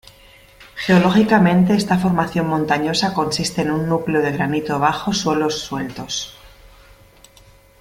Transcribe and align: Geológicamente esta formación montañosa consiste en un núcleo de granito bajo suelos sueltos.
Geológicamente 0.87 1.75
esta 1.75 1.99
formación 1.99 2.47
montañosa 2.47 3.13
consiste 3.13 3.61
en 3.61 3.69
un 3.69 3.87
núcleo 3.87 4.23
de 4.23 4.31
granito 4.31 4.79
bajo 4.79 5.13
suelos 5.13 5.59
sueltos. 5.59 6.35